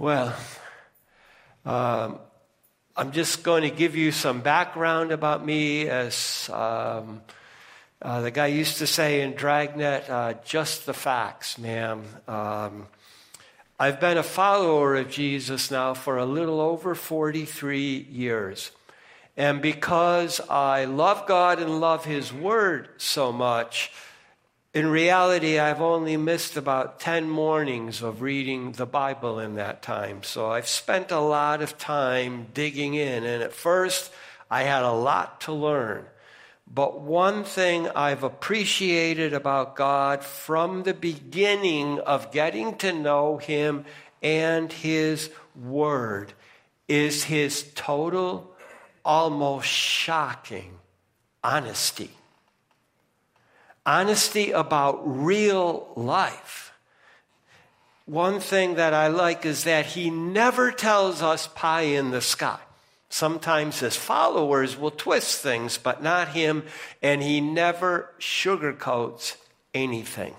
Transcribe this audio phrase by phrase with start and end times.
[0.00, 0.32] Well,
[1.66, 2.20] um,
[2.96, 5.88] I'm just going to give you some background about me.
[5.88, 7.20] As um,
[8.00, 12.04] uh, the guy used to say in Dragnet, uh, just the facts, ma'am.
[12.28, 12.86] Um,
[13.76, 18.70] I've been a follower of Jesus now for a little over 43 years.
[19.36, 23.90] And because I love God and love His Word so much,
[24.78, 30.22] in reality, I've only missed about 10 mornings of reading the Bible in that time.
[30.22, 33.24] So I've spent a lot of time digging in.
[33.24, 34.12] And at first,
[34.48, 36.04] I had a lot to learn.
[36.72, 43.84] But one thing I've appreciated about God from the beginning of getting to know Him
[44.22, 46.34] and His Word
[46.86, 48.54] is His total,
[49.04, 50.78] almost shocking
[51.42, 52.12] honesty
[53.88, 56.74] honesty about real life.
[58.04, 62.60] One thing that I like is that he never tells us pie in the sky.
[63.08, 66.64] Sometimes his followers will twist things, but not him,
[67.02, 69.36] and he never sugarcoats
[69.72, 70.34] anything.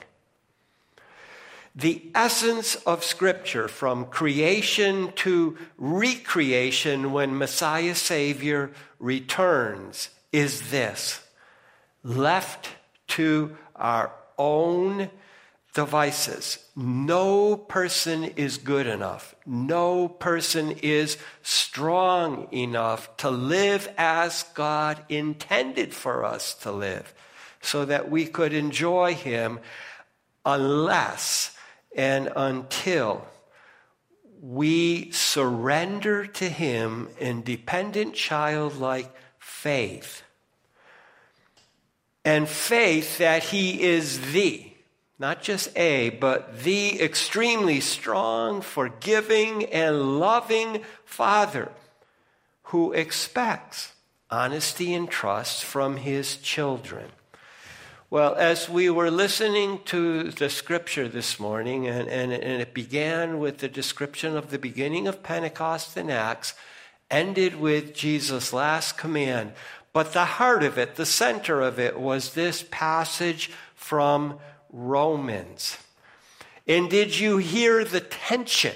[1.75, 11.23] The essence of Scripture, from creation to recreation when Messiah Savior returns, is this
[12.03, 12.69] left
[13.09, 15.09] to our own
[15.73, 16.57] devices.
[16.75, 19.35] No person is good enough.
[19.45, 27.13] No person is strong enough to live as God intended for us to live
[27.61, 29.59] so that we could enjoy Him
[30.45, 31.55] unless
[31.95, 33.25] and until
[34.41, 40.23] we surrender to Him in dependent childlike faith
[42.23, 44.71] and faith that He is the,
[45.17, 51.71] not just a, but the extremely strong, forgiving, and loving Father
[52.63, 53.93] who expects
[54.29, 57.09] honesty and trust from His children.
[58.11, 63.37] Well, as we were listening to the scripture this morning, and, and, and, it began
[63.37, 66.55] with the description of the beginning of Pentecost in Acts,
[67.11, 69.53] ended with Jesus' last command
[69.93, 74.39] but the heart of it, the center of it, was this passage from
[74.71, 75.77] Romans.
[76.67, 78.75] And did you hear the tension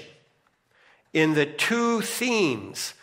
[1.12, 2.94] in the two themes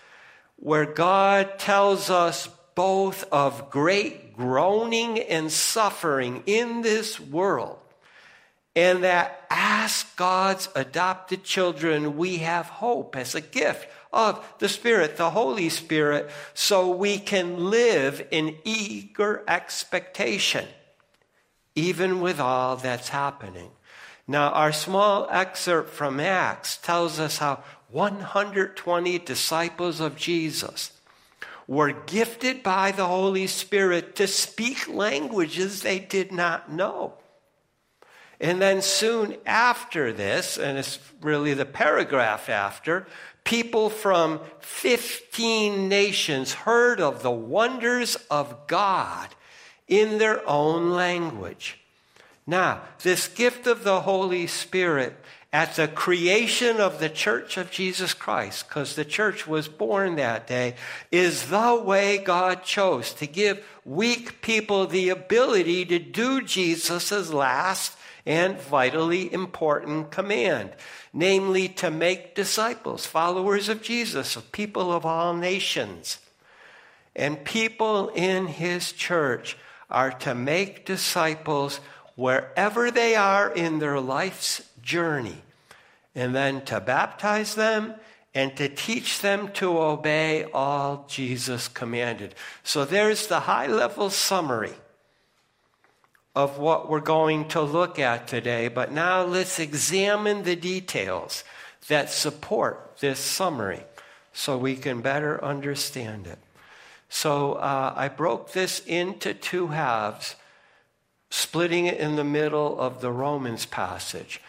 [0.58, 7.80] where God tells us both of great groaning and suffering in this world?
[8.76, 15.18] And that as God's adopted children, we have hope as a gift of the Spirit,
[15.18, 20.68] the Holy Spirit, so we can live in eager expectation,
[21.76, 23.72] even with all that's happening.
[24.28, 30.92] Now, our small excerpt from Acts tells us how 120 disciples of Jesus
[31.68, 37.14] were gifted by the Holy Spirit to speak languages they did not know.
[38.41, 43.06] And then soon after this, and it's really the paragraph after,
[43.44, 49.30] people from 15 nations heard of the wonders of God
[49.88, 51.78] in their own language.
[52.47, 55.16] Now, this gift of the Holy Spirit
[55.53, 60.47] at the creation of the church of Jesus Christ, because the church was born that
[60.47, 60.74] day,
[61.12, 67.97] is the way God chose to give weak people the ability to do Jesus' last
[68.26, 70.72] and vitally important command
[71.14, 76.20] namely to make disciples, followers of Jesus, of people of all nations.
[77.16, 79.58] And people in his church
[79.90, 81.81] are to make disciples
[82.16, 85.42] wherever they are in their life's journey,
[86.16, 87.94] and then to baptize them
[88.34, 92.34] and to teach them to obey all Jesus commanded.
[92.64, 94.74] So there's the high level summary
[96.36, 101.44] of what we're going to look at today, but now let's examine the details
[101.88, 103.83] that support this summary
[104.31, 106.39] so we can better understand it.
[107.10, 110.36] So uh, I broke this into two halves,
[111.30, 114.42] splitting it in the middle of the Romans passage.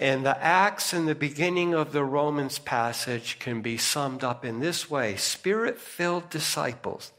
[0.00, 4.58] And the acts in the beginning of the Romans passage can be summed up in
[4.58, 7.12] this way Spirit filled disciples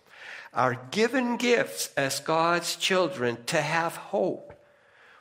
[0.54, 4.54] are given gifts as God's children to have hope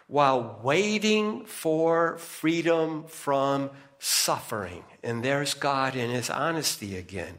[0.07, 4.83] while waiting for freedom from suffering.
[5.03, 7.39] And there's God in his honesty again.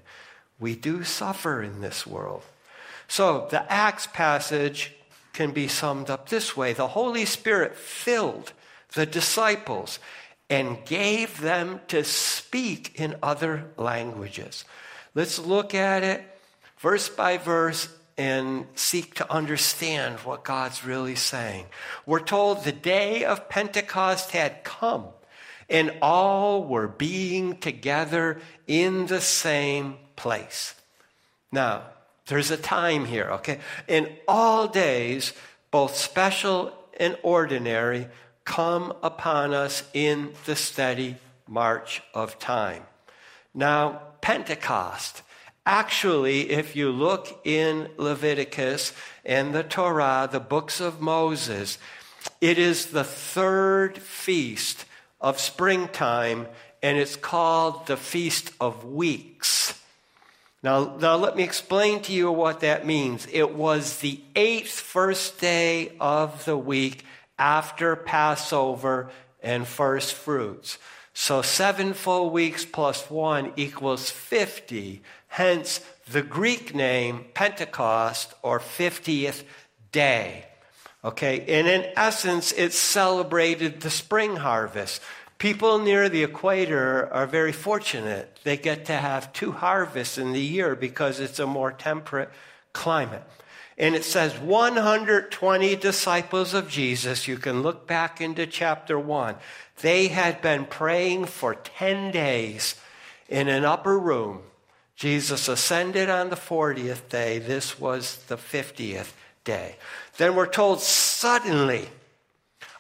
[0.60, 2.44] We do suffer in this world.
[3.08, 4.94] So the Acts passage
[5.34, 8.54] can be summed up this way The Holy Spirit filled
[8.94, 10.00] the disciples
[10.50, 14.66] and gave them to speak in other languages.
[15.16, 16.39] Let's look at it
[16.80, 21.66] verse by verse and seek to understand what God's really saying.
[22.06, 25.06] We're told the day of Pentecost had come
[25.70, 30.76] and all were being together in the same place.
[31.52, 31.84] Now,
[32.28, 33.60] there's a time here, okay?
[33.88, 35.34] In all days,
[35.72, 38.08] both special and ordinary,
[38.44, 41.16] come upon us in the steady
[41.48, 42.84] march of time.
[43.54, 45.22] Now, Pentecost.
[45.72, 48.92] Actually, if you look in Leviticus
[49.24, 51.78] and the Torah, the books of Moses,
[52.42, 54.86] it is the third feast
[55.22, 56.48] of springtime,
[56.82, 59.80] and it's called the Feast of Weeks.
[60.64, 63.28] Now, now, let me explain to you what that means.
[63.32, 67.06] It was the eighth first day of the week
[67.38, 69.12] after Passover
[69.44, 70.80] and first fruits.
[71.14, 75.04] So seven full weeks plus one equals 50.
[75.30, 75.82] Hence
[76.12, 79.44] the Greek name Pentecost or 50th
[79.92, 80.46] day.
[81.04, 85.02] Okay, and in essence, it celebrated the spring harvest.
[85.38, 88.38] People near the equator are very fortunate.
[88.44, 92.30] They get to have two harvests in the year because it's a more temperate
[92.74, 93.24] climate.
[93.78, 97.30] And it says 120 disciples of Jesus.
[97.30, 99.36] You can look back into chapter 1.
[99.82, 102.76] They had been praying for 10 days
[103.30, 104.42] in an upper room.
[105.00, 107.40] Jesus ascended on the 40th day.
[107.40, 109.14] This was the 50th
[109.46, 109.78] day.
[110.18, 111.88] Then we're told suddenly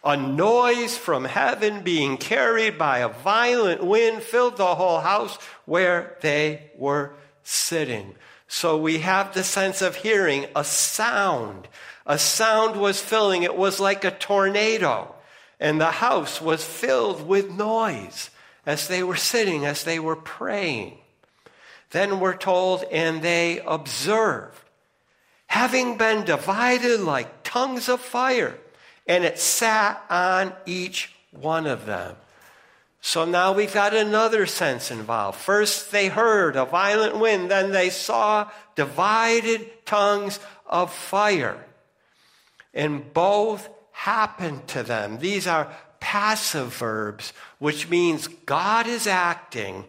[0.03, 6.17] a noise from heaven being carried by a violent wind filled the whole house where
[6.19, 7.13] they were
[7.43, 8.15] sitting.
[8.49, 11.69] So we have the sense of hearing a sound.
[12.05, 15.15] A sound was filling, it was like a tornado.
[15.57, 18.29] And the house was filled with noise
[18.65, 20.97] as they were sitting, as they were praying.
[21.91, 24.63] Then we're told, and they observed,
[25.47, 28.57] having been divided like tongues of fire
[29.09, 32.15] and it sat on each one of them.
[33.01, 35.39] So now we've got another sense involved.
[35.39, 41.65] First, they heard a violent wind, then they saw divided tongues of fire.
[42.71, 45.17] And both happened to them.
[45.17, 49.85] These are passive verbs, which means God is acting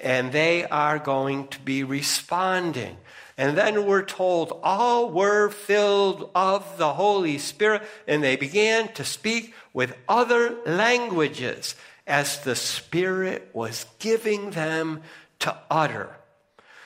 [0.00, 2.96] and they are going to be responding.
[3.36, 9.04] And then we're told all were filled of the Holy Spirit, and they began to
[9.04, 11.74] speak with other languages
[12.06, 15.02] as the Spirit was giving them
[15.38, 16.16] to utter.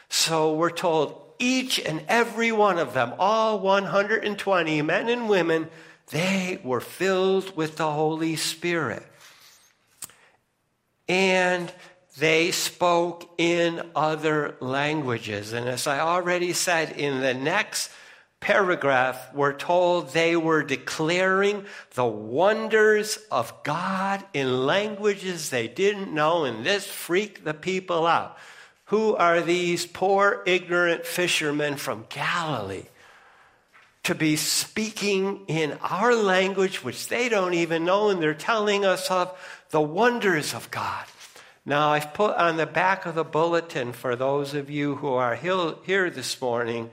[0.08, 5.68] So we're told each and every one of them, all 120 men and women,
[6.10, 9.02] they were filled with the Holy Spirit.
[11.08, 11.72] And
[12.16, 15.52] they spoke in other languages.
[15.52, 17.90] And as I already said, in the next
[18.38, 21.64] paragraph, we're told they were declaring
[21.94, 28.36] the wonders of God in languages they didn't know, and this freaked the people out.
[28.86, 32.84] Who are these poor, ignorant fishermen from Galilee?
[34.04, 39.10] To be speaking in our language, which they don't even know, and they're telling us
[39.10, 39.36] of
[39.70, 41.06] the wonders of God.
[41.66, 45.34] Now, I've put on the back of the bulletin for those of you who are
[45.34, 46.90] here this morning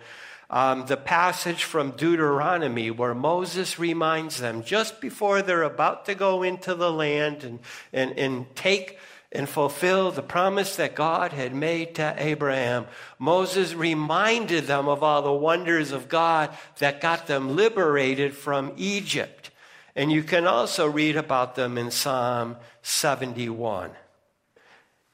[0.52, 6.44] um, the passage from Deuteronomy where Moses reminds them just before they're about to go
[6.44, 7.60] into the land and,
[7.94, 9.00] and, and take
[9.32, 12.86] and fulfill the promise that God had made to Abraham.
[13.18, 16.50] Moses reminded them of all the wonders of God
[16.80, 19.52] that got them liberated from Egypt.
[19.96, 23.92] And you can also read about them in Psalm 71.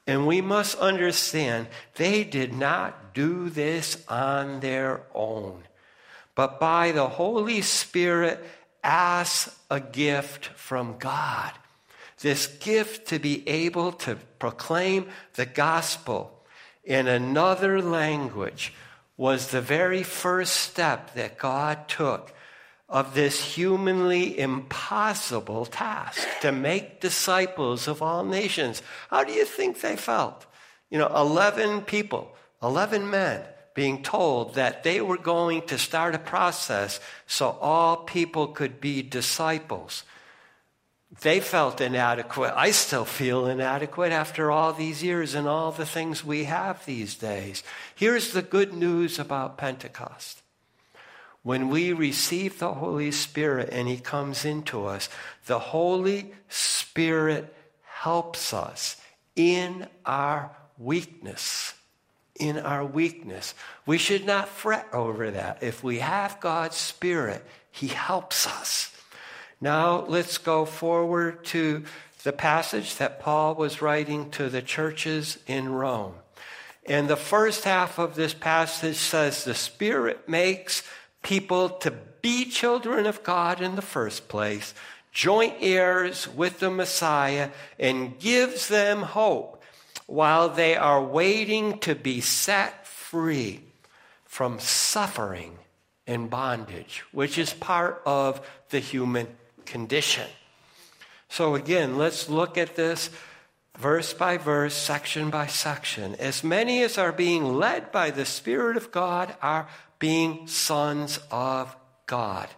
[0.08, 5.64] And we must understand they did not do this on their own,
[6.34, 8.42] but by the Holy Spirit
[8.82, 11.52] ask a gift from God.
[12.20, 16.42] This gift to be able to proclaim the gospel
[16.84, 18.72] in another language
[19.18, 22.32] was the very first step that God took
[22.88, 28.82] of this humanly impossible task to make disciples of all nations.
[29.10, 30.46] How do you think they felt?
[30.88, 33.42] You know, 11 people, 11 men
[33.74, 39.02] being told that they were going to start a process so all people could be
[39.02, 40.02] disciples.
[41.20, 42.52] They felt inadequate.
[42.56, 47.14] I still feel inadequate after all these years and all the things we have these
[47.14, 47.62] days.
[47.94, 50.42] Here's the good news about Pentecost
[51.48, 55.08] when we receive the Holy Spirit and He comes into us,
[55.46, 59.00] the Holy Spirit helps us
[59.34, 61.72] in our weakness.
[62.38, 63.54] In our weakness.
[63.86, 65.62] We should not fret over that.
[65.62, 68.94] If we have God's Spirit, He helps us.
[69.58, 71.82] Now let's go forward to
[72.24, 76.12] the passage that Paul was writing to the churches in Rome.
[76.84, 80.82] And the first half of this passage says the Spirit makes
[81.22, 81.90] people to
[82.22, 84.74] be children of God in the first place,
[85.12, 89.62] joint heirs with the Messiah, and gives them hope
[90.06, 93.60] while they are waiting to be set free
[94.24, 95.58] from suffering
[96.06, 99.26] and bondage, which is part of the human
[99.66, 100.26] condition.
[101.28, 103.10] So, again, let's look at this
[103.76, 106.14] verse by verse, section by section.
[106.16, 111.74] As many as are being led by the Spirit of God are being sons of
[112.06, 112.48] God.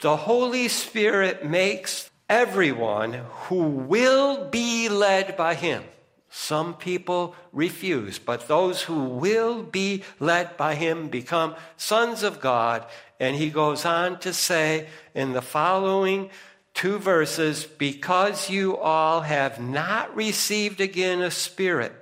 [0.00, 3.14] The Holy Spirit makes everyone
[3.48, 5.82] who will be led by Him.
[6.30, 12.84] Some people refuse, but those who will be led by Him become sons of God.
[13.20, 16.30] And He goes on to say in the following
[16.74, 21.92] two verses because you all have not received again a spirit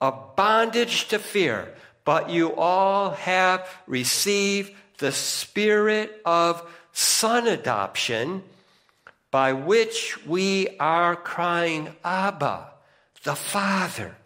[0.00, 1.74] of bondage to fear,
[2.08, 8.42] but you all have received the spirit of son adoption
[9.30, 12.68] by which we are crying, Abba,
[13.24, 14.16] the Father.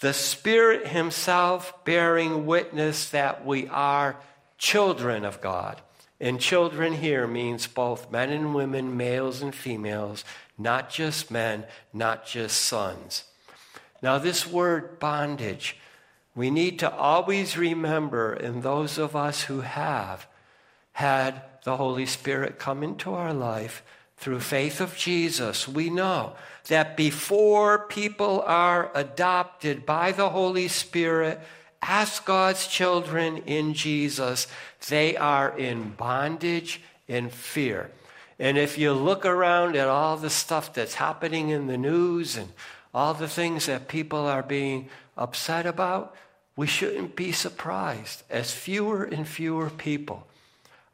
[0.00, 4.16] The Spirit Himself bearing witness that we are
[4.58, 5.80] children of God.
[6.20, 10.26] And children here means both men and women, males and females,
[10.58, 13.24] not just men, not just sons.
[14.02, 15.78] Now, this word bondage,
[16.34, 20.26] we need to always remember, in those of us who have
[20.92, 23.82] had the Holy Spirit come into our life
[24.16, 26.34] through faith of Jesus, we know
[26.68, 31.40] that before people are adopted by the Holy Spirit
[31.82, 34.46] as God's children in Jesus,
[34.88, 37.90] they are in bondage and fear.
[38.38, 42.48] And if you look around at all the stuff that's happening in the news and
[42.92, 46.14] all the things that people are being upset about,
[46.56, 50.26] we shouldn't be surprised as fewer and fewer people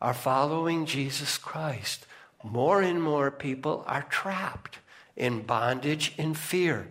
[0.01, 2.07] are following Jesus Christ.
[2.43, 4.79] More and more people are trapped
[5.17, 6.89] in bondage and fear.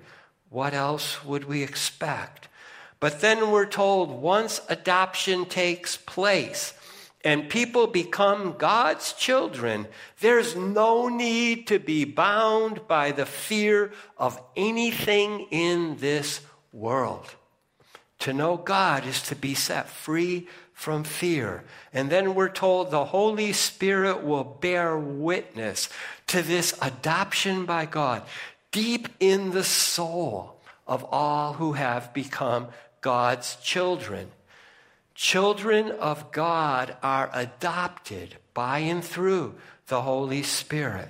[0.50, 2.48] What else would we expect?
[3.00, 6.74] But then we're told once adoption takes place
[7.24, 9.88] and people become God's children,
[10.22, 17.36] there's no need to be bound by the fear of anything in this world.
[18.20, 21.64] To know God is to be set free from fear.
[21.94, 25.90] And then we're told the Holy Spirit will bear witness
[26.28, 28.24] to this adoption by God
[28.72, 32.68] deep in the soul of all who have become
[33.02, 34.32] God's children.
[35.16, 39.56] Children of God are adopted by and through
[39.88, 41.10] the Holy Spirit.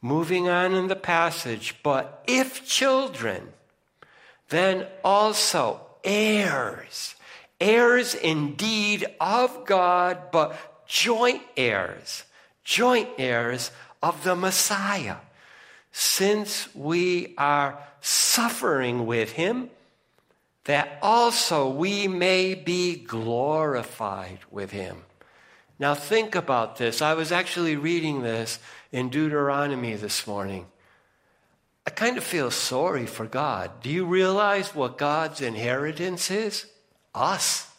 [0.00, 3.52] Moving on in the passage, but if children,
[4.48, 7.16] then also heirs,
[7.60, 12.24] heirs indeed of God, but joint heirs,
[12.64, 13.70] joint heirs
[14.02, 15.16] of the Messiah,
[15.92, 19.68] since we are suffering with him
[20.64, 25.04] that also we may be glorified with him.
[25.78, 27.02] Now, think about this.
[27.02, 28.58] I was actually reading this
[28.92, 30.66] in Deuteronomy this morning.
[31.86, 33.80] I kind of feel sorry for God.
[33.80, 36.66] Do you realize what God's inheritance is?
[37.14, 37.70] Us.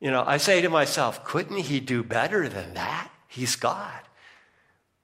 [0.00, 3.10] You know, I say to myself, couldn't he do better than that?
[3.26, 4.00] He's God.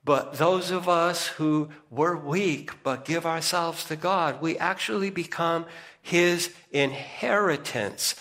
[0.04, 5.66] But those of us who were weak but give ourselves to God, we actually become
[6.00, 8.14] his inheritance.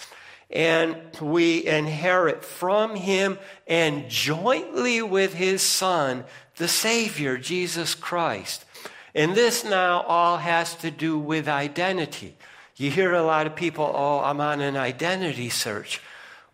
[0.50, 8.66] And we inherit from him and jointly with his son, the Savior, Jesus Christ.
[9.16, 12.36] And this now all has to do with identity.
[12.76, 16.02] You hear a lot of people, oh, I'm on an identity search.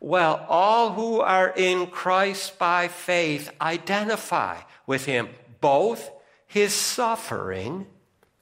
[0.02, 5.30] Well, all who are in Christ by faith identify with him,
[5.62, 6.10] both
[6.48, 7.86] his suffering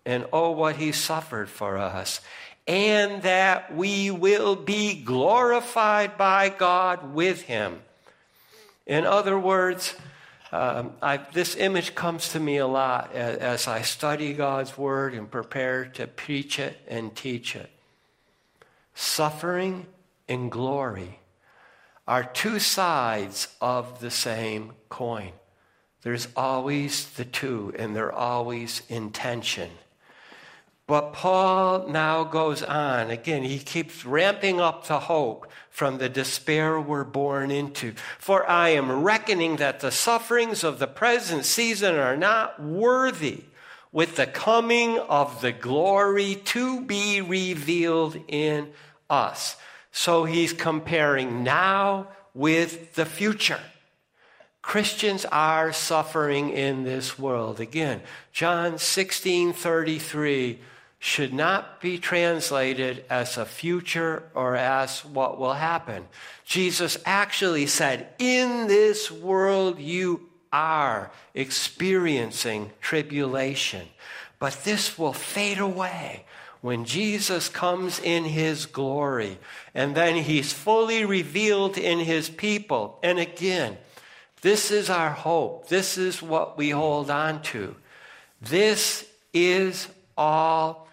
[0.05, 2.21] and oh, what he suffered for us,
[2.67, 7.81] and that we will be glorified by God with him.
[8.85, 9.95] In other words,
[10.51, 15.13] um, I, this image comes to me a lot as, as I study God's word
[15.13, 17.69] and prepare to preach it and teach it.
[18.93, 19.85] Suffering
[20.27, 21.19] and glory
[22.07, 25.31] are two sides of the same coin.
[26.03, 29.69] There's always the two, and they're always in tension.
[30.87, 33.11] But Paul now goes on.
[33.11, 37.93] Again, he keeps ramping up the hope from the despair we're born into.
[38.17, 43.43] For I am reckoning that the sufferings of the present season are not worthy
[43.91, 48.69] with the coming of the glory to be revealed in
[49.09, 49.57] us.
[49.91, 53.59] So he's comparing now with the future.
[54.61, 57.59] Christians are suffering in this world.
[57.59, 58.01] Again,
[58.31, 60.59] John 16 33
[60.99, 66.07] should not be translated as a future or as what will happen.
[66.43, 73.87] Jesus actually said, In this world you are experiencing tribulation,
[74.39, 76.25] but this will fade away
[76.61, 79.37] when Jesus comes in his glory
[79.75, 82.99] and then he's fully revealed in his people.
[83.03, 83.77] And again,
[84.41, 85.67] this is our hope.
[85.67, 87.75] This is what we hold on to.
[88.41, 89.87] This is
[90.17, 90.86] all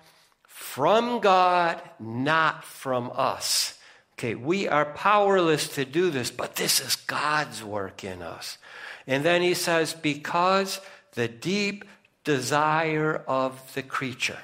[0.74, 3.78] from God, not from us.
[4.14, 8.58] Okay, we are powerless to do this, but this is God's work in us.
[9.06, 10.80] And then he says, because
[11.12, 11.84] the deep
[12.24, 14.40] desire of the creature,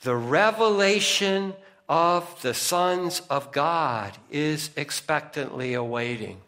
[0.00, 1.54] the revelation
[1.88, 6.40] of the sons of God is expectantly awaiting.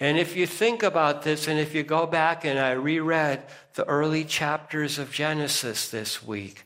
[0.00, 3.42] And if you think about this, and if you go back and I reread
[3.74, 6.64] the early chapters of Genesis this week,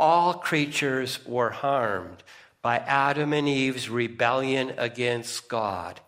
[0.00, 2.22] all creatures were harmed
[2.62, 6.00] by Adam and Eve's rebellion against God.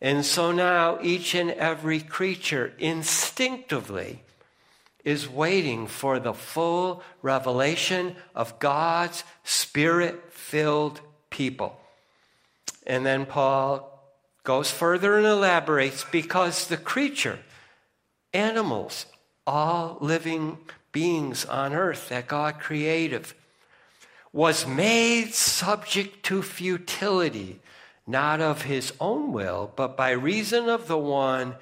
[0.00, 4.22] And so now each and every creature instinctively
[5.04, 11.80] is waiting for the full revelation of God's spirit filled people.
[12.86, 13.86] And then Paul
[14.44, 17.38] goes further and elaborates because the creature,
[18.34, 19.06] animals,
[19.46, 20.58] all living
[20.92, 23.26] beings on earth that God created,
[24.32, 27.60] was made subject to futility,
[28.06, 31.56] not of his own will, but by reason of the one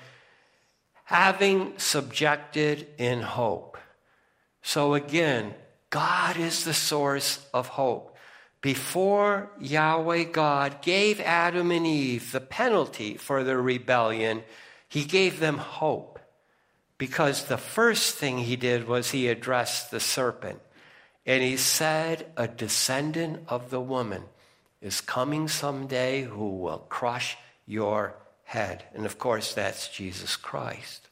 [1.05, 3.79] having subjected in hope.
[4.62, 5.55] So again,
[5.90, 8.14] God is the source of hope.
[8.61, 14.42] Before Yahweh God gave Adam and Eve the penalty for their rebellion,
[14.88, 16.17] he gave them hope
[16.98, 20.61] because the first thing he did was he addressed the serpent.
[21.24, 24.24] And he said, A descendant of the woman
[24.82, 28.84] is coming someday who will crush your head.
[28.94, 31.06] And of course, that's Jesus Christ.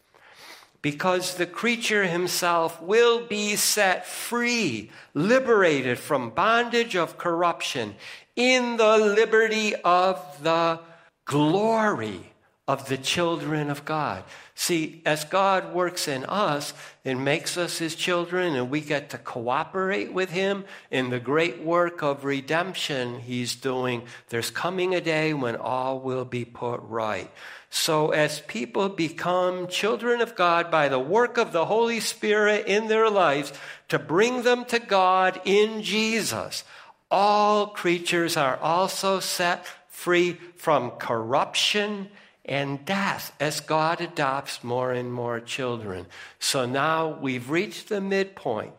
[0.82, 7.94] Because the creature himself will be set free, liberated from bondage of corruption
[8.34, 10.80] in the liberty of the
[11.24, 12.32] glory
[12.68, 14.24] of the children of God.
[14.56, 16.74] See, as God works in us
[17.04, 21.62] and makes us his children, and we get to cooperate with him in the great
[21.62, 27.30] work of redemption he's doing, there's coming a day when all will be put right.
[27.70, 32.88] So, as people become children of God by the work of the Holy Spirit in
[32.88, 33.52] their lives
[33.90, 36.64] to bring them to God in Jesus,
[37.10, 42.08] all creatures are also set free from corruption
[42.46, 46.06] and death as God adopts more and more children.
[46.38, 48.72] So now we've reached the midpoint.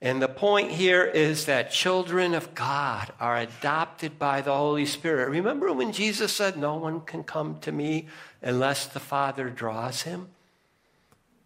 [0.00, 5.28] And the point here is that children of God are adopted by the Holy Spirit.
[5.30, 8.06] Remember when Jesus said, No one can come to me
[8.42, 10.28] unless the Father draws him?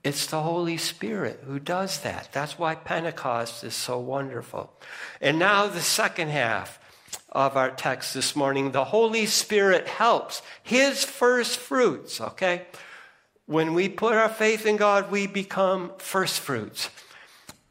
[0.05, 2.29] It's the Holy Spirit who does that.
[2.33, 4.73] That's why Pentecost is so wonderful.
[5.21, 6.79] And now the second half
[7.33, 8.71] of our text this morning.
[8.71, 10.43] The Holy Spirit helps.
[10.63, 12.67] His first fruits, okay?
[13.47, 16.91] When we put our faith in God, we become first fruits.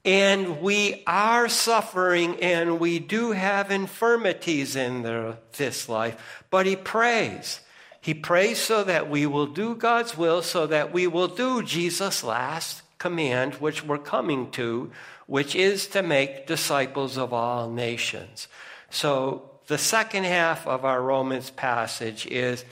[0.03, 6.75] And we are suffering and we do have infirmities in the, this life, but He
[6.75, 7.61] prays.
[8.01, 12.23] He prays so that we will do God's will, so that we will do Jesus'
[12.23, 14.91] last command, which we're coming to,
[15.27, 18.47] which is to make disciples of all nations.
[18.89, 22.65] So the second half of our Romans passage is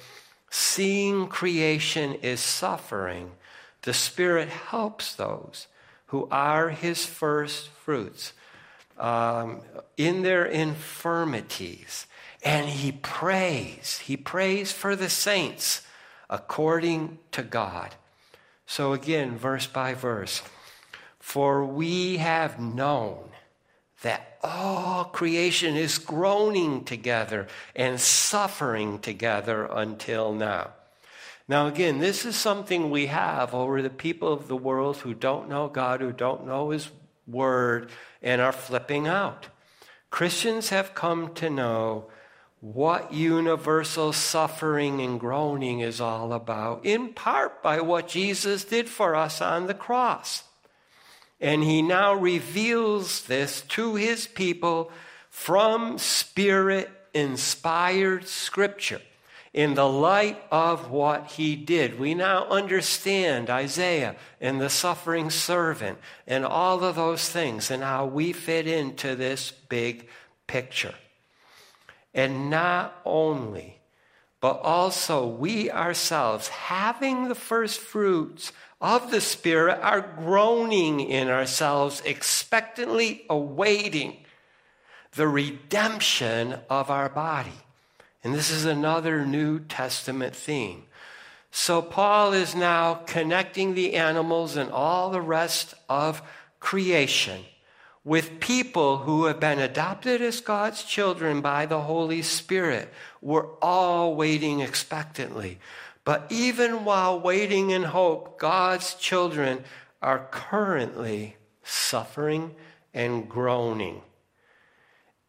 [0.50, 3.32] seeing creation is suffering.
[3.84, 5.68] The Spirit helps those
[6.08, 8.34] who are His first fruits
[8.98, 9.62] um,
[9.96, 12.06] in their infirmities.
[12.44, 14.00] And He prays.
[14.06, 15.84] He prays for the saints
[16.30, 17.96] according to God.
[18.66, 20.42] So again, verse by verse.
[21.20, 23.29] For we have known
[24.02, 30.72] that all creation is groaning together and suffering together until now.
[31.48, 35.50] Now, again, this is something we have over the people of the world who don't
[35.50, 36.90] know God, who don't know His
[37.28, 37.90] word
[38.22, 39.48] and are flipping out.
[40.12, 42.06] Christians have come to know
[42.62, 49.16] what universal suffering and groaning is all about, in part by what Jesus did for
[49.16, 50.44] us on the cross.
[51.42, 54.92] And he now reveals this to his people
[55.30, 59.02] from spirit inspired scripture
[59.54, 62.00] in the light of what he did.
[62.00, 65.98] We now understand Isaiah and the suffering servant
[66.28, 70.08] and all of those things and how we fit into this big
[70.46, 70.96] picture.
[72.14, 73.80] And not only,
[74.42, 82.02] but also we ourselves, having the first fruits of the Spirit, are groaning in ourselves,
[82.06, 84.18] expectantly awaiting
[85.14, 87.52] the redemption of our body.
[88.24, 90.84] And this is another New Testament theme.
[91.52, 96.22] So Paul is now connecting the animals and all the rest of
[96.60, 97.46] creation
[98.04, 102.94] with people who have been adopted as God's children by the Holy Spirit.
[103.22, 105.60] We're all waiting expectantly.
[106.10, 109.64] But even while waiting in hope, God's children
[110.02, 112.56] are currently suffering
[112.96, 114.02] and groaning.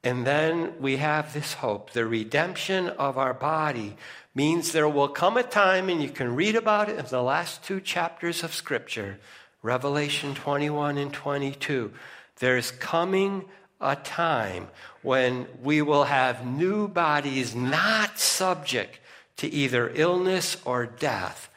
[0.03, 1.91] And then we have this hope.
[1.91, 3.99] The redemption of our body
[4.35, 7.63] means there will come a time, and you can read about it in the last
[7.63, 9.19] two chapters of Scripture,
[9.61, 11.93] Revelation 21 and 22
[12.39, 13.45] there's coming
[13.83, 14.69] a time
[15.03, 18.99] when we will have new bodies not subject
[19.41, 21.49] to either illness or death.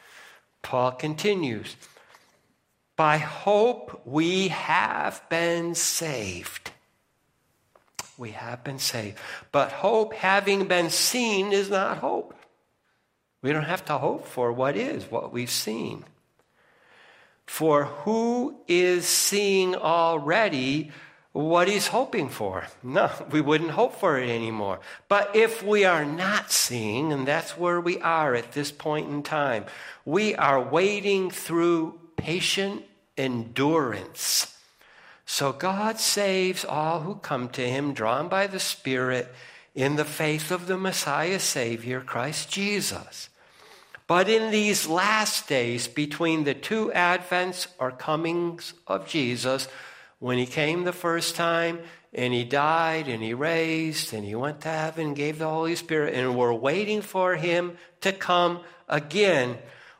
[0.62, 1.76] Paul continues
[2.96, 6.70] By hope we have been saved.
[8.16, 9.18] We have been saved.
[9.52, 12.34] But hope, having been seen, is not hope.
[13.42, 16.04] We don't have to hope for what is, what we've seen.
[17.44, 20.90] For who is seeing already
[21.34, 22.64] what he's hoping for?
[22.82, 24.80] No, we wouldn't hope for it anymore.
[25.08, 29.22] But if we are not seeing, and that's where we are at this point in
[29.22, 29.66] time,
[30.06, 32.84] we are waiting through patient
[33.18, 34.56] endurance.
[35.26, 39.34] So God saves all who come to him, drawn by the Spirit
[39.74, 43.28] in the faith of the Messiah Savior, Christ Jesus.
[44.06, 49.66] But in these last days, between the two advents or comings of Jesus,
[50.24, 51.78] when he came the first time
[52.14, 56.14] and he died and he raised and he went to heaven, gave the Holy Spirit,
[56.14, 59.58] and we're waiting for him to come again,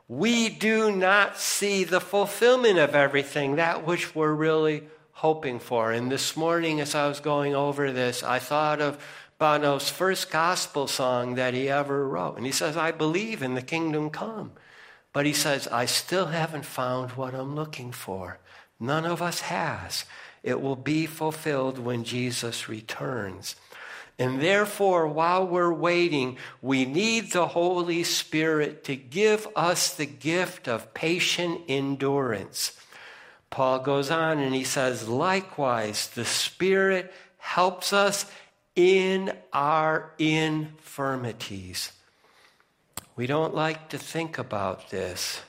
[0.09, 5.93] we do not see the fulfillment of everything, that which we're really hoping for.
[5.93, 8.97] And this morning, as I was going over this, I thought of
[9.39, 12.39] Bono's first gospel song that he ever wrote.
[12.39, 14.53] And he says, I believe in the kingdom come.
[15.13, 18.39] But he says, I still haven't found what I'm looking for.
[18.79, 20.05] None of us has.
[20.43, 23.57] It will be fulfilled when Jesus returns.
[24.19, 30.69] And therefore, while we're waiting, we need the Holy Spirit to give us the gift
[30.69, 32.79] of patient endurance.
[33.51, 38.27] Paul goes on and he says, likewise, the Spirit helps us
[38.77, 41.93] in our infirmities.
[43.17, 45.41] We don't like to think about this.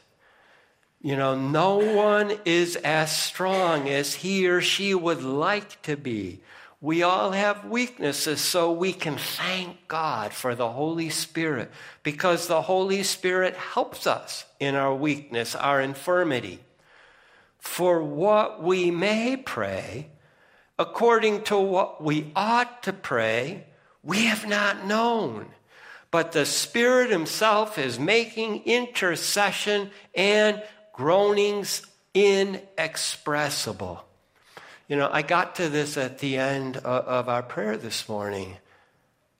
[1.06, 6.40] You know, no one is as strong as he or she would like to be.
[6.82, 11.70] We all have weaknesses, so we can thank God for the Holy Spirit
[12.02, 16.60] because the Holy Spirit helps us in our weakness, our infirmity.
[17.60, 20.08] For what we may pray,
[20.80, 23.66] according to what we ought to pray,
[24.02, 25.52] we have not known.
[26.10, 30.64] But the Spirit Himself is making intercession and
[30.96, 31.82] groanings
[32.14, 34.02] inexpressible.
[34.88, 38.56] You know, I got to this at the end of our prayer this morning.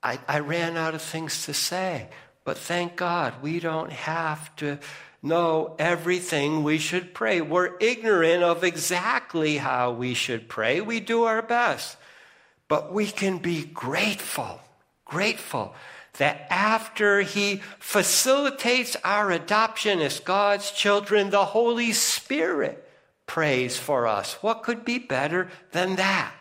[0.02, 2.08] I, I ran out of things to say,
[2.44, 4.78] but thank God we don't have to
[5.22, 7.40] know everything we should pray.
[7.40, 10.82] We're ignorant of exactly how we should pray.
[10.82, 11.96] We do our best.
[12.68, 14.60] But we can be grateful,
[15.06, 15.74] grateful
[16.18, 22.82] that after He facilitates our adoption as God's children, the Holy Spirit
[23.26, 24.34] prays for us.
[24.42, 26.32] What could be better than that?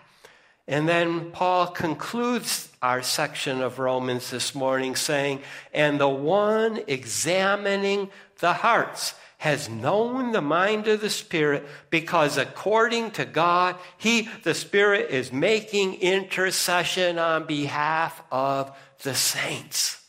[0.68, 5.42] And then Paul concludes our section of Romans this morning saying,
[5.74, 8.10] And the one examining
[8.40, 14.56] the hearts has known the mind of the Spirit because according to God, He, the
[14.56, 20.04] Spirit, is making intercession on behalf of the saints.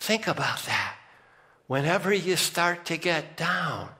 [0.00, 0.96] Think about that.
[1.68, 3.90] Whenever you start to get down,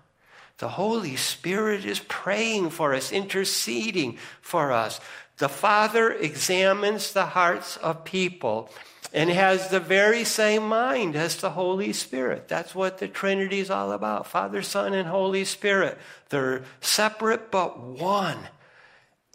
[0.60, 5.00] The Holy Spirit is praying for us, interceding for us.
[5.38, 8.68] The Father examines the hearts of people
[9.14, 12.46] and has the very same mind as the Holy Spirit.
[12.46, 15.96] That's what the Trinity is all about Father, Son, and Holy Spirit.
[16.28, 18.38] They're separate but one.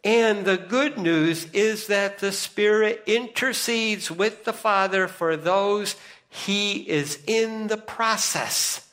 [0.06, 5.96] And the good news is that the Spirit intercedes with the Father for those
[6.28, 8.88] he is in the process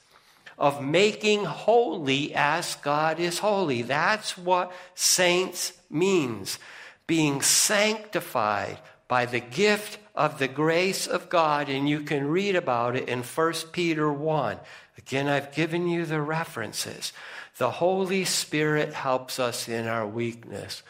[0.58, 3.84] of making holy as God is holy.
[3.84, 6.58] That's what saints means.
[7.06, 12.96] Being sanctified by the gift of the grace of God, and you can read about
[12.96, 14.58] it in 1 Peter 1.
[14.98, 17.14] Again, I've given you the references.
[17.60, 20.82] The Holy Spirit helps us in our weakness.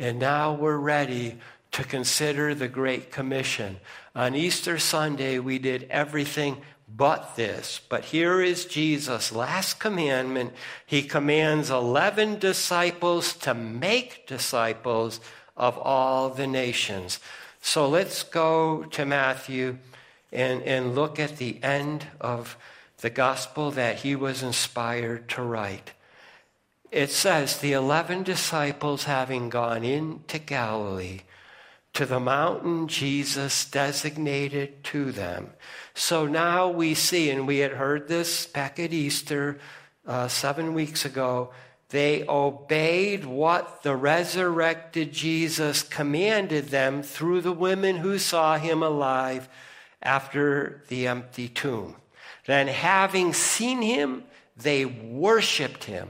[0.00, 1.36] And now we're ready
[1.72, 3.80] to consider the Great Commission.
[4.16, 7.82] On Easter Sunday, we did everything but this.
[7.86, 10.54] But here is Jesus' last commandment.
[10.86, 15.20] He commands 11 disciples to make disciples
[15.54, 17.20] of all the nations.
[17.60, 19.76] So let's go to Matthew
[20.32, 22.56] and, and look at the end of
[23.02, 25.92] the gospel that he was inspired to write
[26.90, 31.20] it says, the 11 disciples having gone into Galilee
[31.92, 35.50] to the mountain Jesus designated to them.
[35.94, 39.58] So now we see, and we had heard this back at Easter
[40.06, 41.50] uh, seven weeks ago,
[41.90, 49.48] they obeyed what the resurrected Jesus commanded them through the women who saw him alive
[50.00, 51.96] after the empty tomb.
[52.46, 54.24] Then, having seen him,
[54.56, 56.08] they worshiped him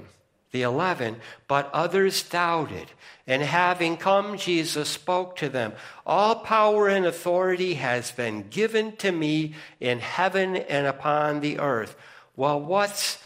[0.53, 1.17] the eleven,
[1.49, 2.91] but others doubted.
[3.27, 5.73] And having come, Jesus spoke to them
[6.05, 11.97] All power and authority has been given to me in heaven and upon the earth.
[12.37, 13.23] Well, what's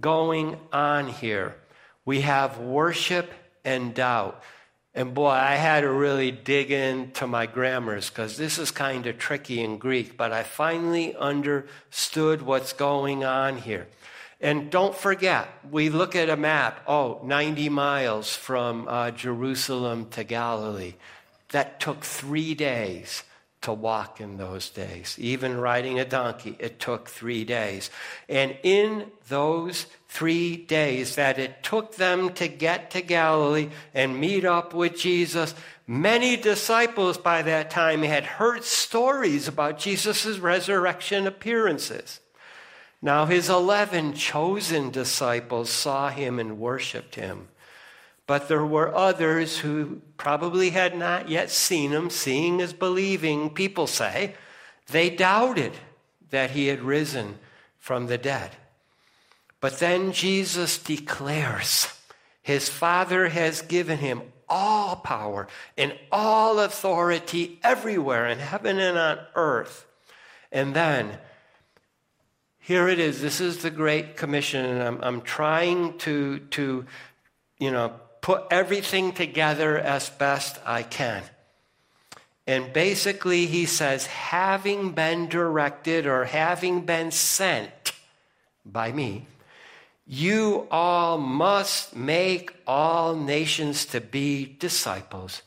[0.00, 1.56] going on here?
[2.04, 3.30] We have worship
[3.64, 4.42] and doubt.
[4.94, 9.18] And boy, I had to really dig into my grammars because this is kind of
[9.18, 13.86] tricky in Greek, but I finally understood what's going on here.
[14.40, 20.22] And don't forget, we look at a map, oh, 90 miles from uh, Jerusalem to
[20.22, 20.94] Galilee.
[21.50, 23.24] That took three days
[23.62, 25.16] to walk in those days.
[25.18, 27.90] Even riding a donkey, it took three days.
[28.28, 34.44] And in those three days that it took them to get to Galilee and meet
[34.44, 35.54] up with Jesus,
[35.86, 42.20] many disciples by that time had heard stories about Jesus' resurrection appearances.
[43.00, 47.48] Now his 11 chosen disciples saw him and worshiped him.
[48.26, 52.10] But there were others who probably had not yet seen him.
[52.10, 54.34] Seeing is believing, people say.
[54.88, 55.72] They doubted
[56.30, 57.38] that he had risen
[57.78, 58.50] from the dead.
[59.60, 61.88] But then Jesus declares
[62.42, 69.18] his Father has given him all power and all authority everywhere in heaven and on
[69.34, 69.86] earth.
[70.52, 71.18] And then
[72.68, 73.22] here it is.
[73.22, 76.84] This is the Great Commission, and I'm, I'm trying to, to,
[77.58, 81.22] you know, put everything together as best I can.
[82.46, 87.94] And basically, he says, having been directed or having been sent
[88.66, 89.24] by me,
[90.06, 95.40] you all must make all nations to be disciples,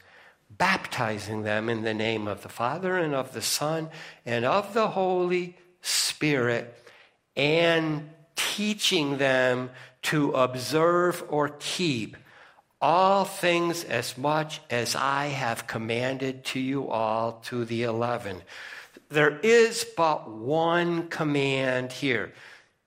[0.49, 3.91] baptizing them in the name of the Father and of the Son
[4.25, 6.79] and of the Holy Spirit
[7.35, 9.69] and teaching them
[10.03, 12.17] to observe or keep
[12.81, 18.41] all things as much as I have commanded to you all to the eleven.
[19.09, 22.33] There is but one command here.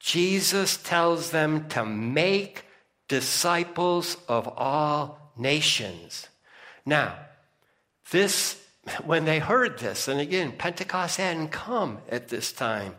[0.00, 2.64] Jesus tells them to make
[3.08, 6.28] disciples of all nations.
[6.84, 7.16] Now,
[8.10, 8.60] this,
[9.04, 12.96] when they heard this, and again, Pentecost hadn't come at this time.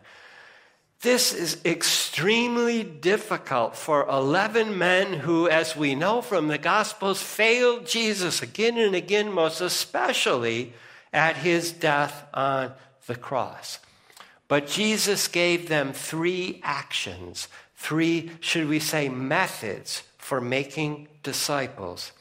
[1.02, 7.86] This is extremely difficult for 11 men who, as we know from the Gospels, failed
[7.86, 10.72] Jesus again and again, most especially
[11.12, 12.72] at his death on
[13.06, 13.78] the cross.
[14.48, 22.12] But Jesus gave them three actions, three, should we say, methods for making disciples.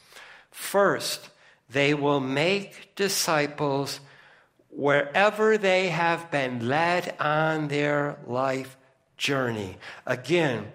[0.52, 1.30] First,
[1.70, 4.00] they will make disciples
[4.76, 8.76] wherever they have been led on their life
[9.18, 9.78] journey.
[10.06, 10.72] Again,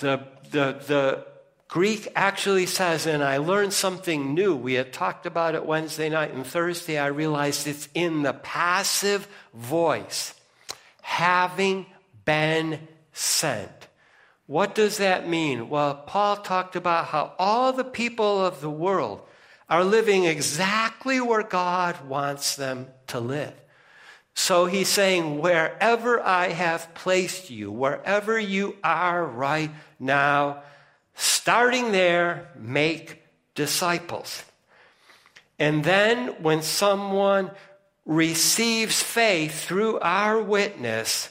[0.00, 1.26] the, the, the
[1.68, 4.54] Greek actually says, and I learned something new.
[4.54, 6.98] We had talked about it Wednesday night and Thursday.
[6.98, 10.34] I realized it's in the passive voice,
[11.02, 11.86] having
[12.24, 12.80] been
[13.12, 13.70] sent.
[14.46, 15.68] What does that mean?
[15.68, 19.22] Well, Paul talked about how all the people of the world
[19.68, 23.54] are living exactly where God wants them to live.
[24.34, 30.62] So he's saying, wherever I have placed you, wherever you are right now,
[31.14, 33.22] starting there, make
[33.54, 34.44] disciples.
[35.58, 37.50] And then when someone
[38.04, 41.30] receives faith through our witness,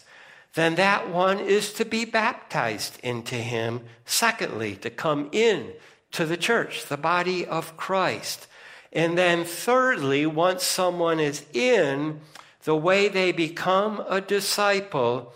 [0.55, 3.81] then that one is to be baptized into him.
[4.05, 5.71] Secondly, to come in
[6.15, 8.47] to the church, the body of Christ.
[8.91, 12.21] And then thirdly, once someone is in,
[12.63, 15.33] the way they become a disciple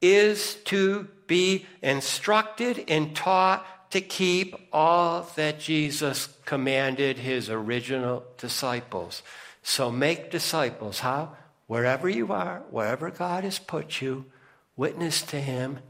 [0.00, 9.22] is to be instructed and taught to keep all that Jesus commanded his original disciples.
[9.62, 11.00] So make disciples.
[11.00, 11.36] How?
[11.66, 14.26] Wherever you are, wherever God has put you,
[14.76, 15.80] witness to him.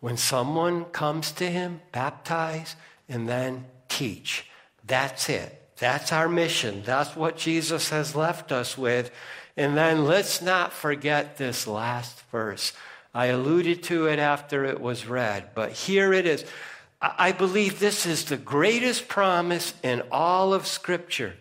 [0.00, 2.76] When someone comes to him, baptize
[3.08, 4.46] and then teach.
[4.86, 5.54] That's it.
[5.78, 6.82] That's our mission.
[6.84, 9.10] That's what Jesus has left us with.
[9.56, 12.72] And then let's not forget this last verse.
[13.14, 16.44] I alluded to it after it was read, but here it is.
[17.00, 21.34] I believe this is the greatest promise in all of Scripture.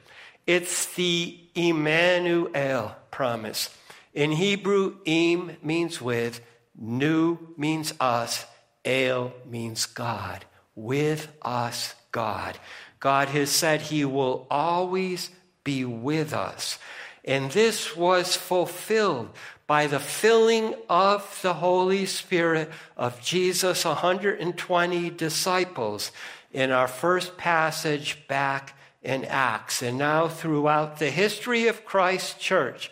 [0.46, 3.76] It's the Emmanuel promise.
[4.14, 6.42] In Hebrew, Em means with,
[6.80, 8.46] Nu means us,
[8.86, 10.46] El means God.
[10.78, 12.58] With us, God.
[13.00, 15.32] God has said He will always
[15.64, 16.80] be with us.
[17.26, 19.30] And this was fulfilled
[19.66, 26.12] by the filling of the Holy Spirit of Jesus' 120 disciples
[26.54, 29.82] in our first passage back in Acts.
[29.82, 32.92] And now, throughout the history of Christ's church,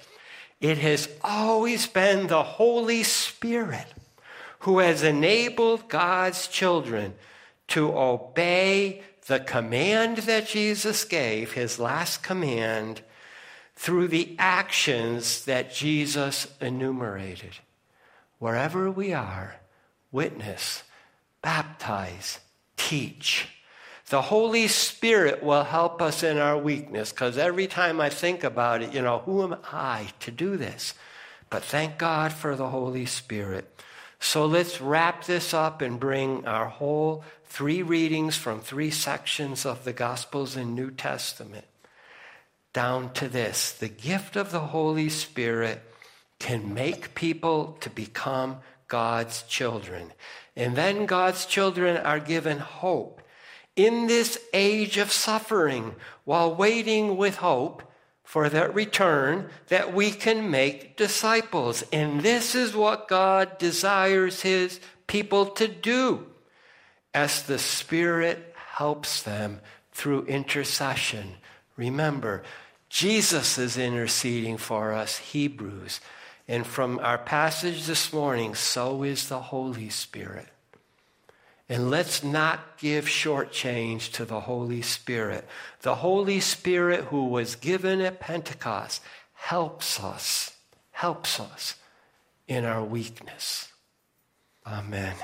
[0.59, 3.87] it has always been the Holy Spirit
[4.59, 7.13] who has enabled God's children
[7.69, 13.01] to obey the command that Jesus gave, his last command,
[13.75, 17.57] through the actions that Jesus enumerated.
[18.39, 19.55] Wherever we are,
[20.11, 20.83] witness,
[21.41, 22.39] baptize,
[22.77, 23.47] teach.
[24.07, 28.83] The Holy Spirit will help us in our weakness because every time I think about
[28.83, 30.93] it, you know, who am I to do this?
[31.49, 33.71] But thank God for the Holy Spirit.
[34.25, 39.83] So let's wrap this up and bring our whole three readings from three sections of
[39.83, 41.65] the Gospels and New Testament
[42.73, 45.79] down to this the gift of the Holy Spirit
[46.39, 48.57] can make people to become
[48.87, 50.11] God's children.
[50.55, 53.21] And then God's children are given hope
[53.75, 57.83] in this age of suffering while waiting with hope
[58.25, 61.83] for that return that we can make disciples.
[61.93, 66.25] And this is what God desires his people to do
[67.13, 69.61] as the Spirit helps them
[69.93, 71.35] through intercession.
[71.77, 72.43] Remember,
[72.89, 76.01] Jesus is interceding for us, Hebrews.
[76.47, 80.47] And from our passage this morning, so is the Holy Spirit.
[81.67, 85.47] And let's not give short change to the Holy Spirit.
[85.81, 89.01] The Holy Spirit who was given at Pentecost
[89.33, 90.55] helps us,
[90.91, 91.75] helps us
[92.47, 93.69] in our weakness.
[94.65, 95.15] Amen.